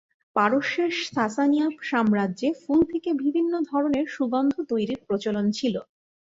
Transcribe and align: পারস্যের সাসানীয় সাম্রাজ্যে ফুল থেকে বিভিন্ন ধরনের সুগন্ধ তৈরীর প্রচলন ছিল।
পারস্যের 0.35 0.91
সাসানীয় 1.07 1.67
সাম্রাজ্যে 1.89 2.49
ফুল 2.61 2.79
থেকে 2.91 3.09
বিভিন্ন 3.21 3.53
ধরনের 3.69 4.05
সুগন্ধ 4.15 4.53
তৈরীর 4.71 4.99
প্রচলন 5.07 5.45
ছিল। 5.57 5.75